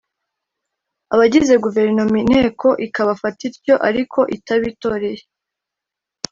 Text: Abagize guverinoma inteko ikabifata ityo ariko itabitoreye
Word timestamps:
Abagize 1.13 1.53
guverinoma 1.65 2.15
inteko 2.23 2.67
ikabifata 2.85 3.41
ityo 3.49 3.75
ariko 3.89 4.19
itabitoreye 4.35 5.21